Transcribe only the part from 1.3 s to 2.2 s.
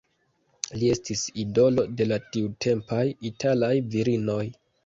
idolo de la